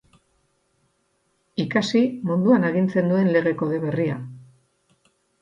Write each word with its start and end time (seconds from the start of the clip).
Ikasi 1.63 2.01
munduan 2.31 2.67
agintzen 2.71 3.13
duen 3.13 3.31
Lege 3.37 3.55
Kode 3.61 3.79
berria. 3.87 4.19